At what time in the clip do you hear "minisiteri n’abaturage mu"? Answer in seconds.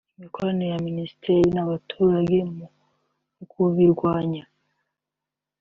0.87-3.45